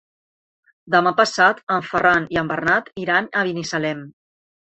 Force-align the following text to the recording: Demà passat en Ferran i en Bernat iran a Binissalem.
Demà 0.95 1.11
passat 1.19 1.59
en 1.75 1.85
Ferran 1.89 2.25
i 2.37 2.41
en 2.43 2.49
Bernat 2.53 2.91
iran 3.03 3.29
a 3.29 3.45
Binissalem. 3.51 4.03